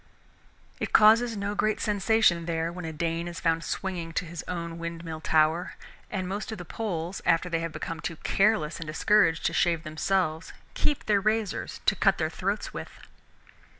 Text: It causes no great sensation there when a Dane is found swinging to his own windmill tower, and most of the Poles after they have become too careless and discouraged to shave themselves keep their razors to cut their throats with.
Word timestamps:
It 0.79 0.93
causes 0.93 1.37
no 1.37 1.53
great 1.53 1.79
sensation 1.79 2.47
there 2.47 2.71
when 2.71 2.85
a 2.85 2.91
Dane 2.91 3.27
is 3.27 3.39
found 3.39 3.63
swinging 3.63 4.13
to 4.13 4.25
his 4.25 4.43
own 4.47 4.79
windmill 4.79 5.21
tower, 5.21 5.75
and 6.09 6.27
most 6.27 6.51
of 6.51 6.57
the 6.57 6.65
Poles 6.65 7.21
after 7.23 7.49
they 7.49 7.59
have 7.59 7.71
become 7.71 7.99
too 7.99 8.15
careless 8.15 8.79
and 8.79 8.87
discouraged 8.87 9.45
to 9.45 9.53
shave 9.53 9.83
themselves 9.83 10.53
keep 10.73 11.05
their 11.05 11.21
razors 11.21 11.81
to 11.85 11.95
cut 11.95 12.17
their 12.17 12.31
throats 12.31 12.73
with. 12.73 12.89